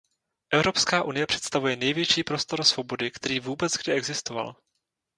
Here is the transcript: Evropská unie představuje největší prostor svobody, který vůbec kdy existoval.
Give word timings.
Evropská 0.53 1.03
unie 1.03 1.27
představuje 1.27 1.75
největší 1.75 2.23
prostor 2.23 2.63
svobody, 2.63 3.11
který 3.11 3.39
vůbec 3.39 3.71
kdy 3.73 3.91
existoval. 3.93 4.55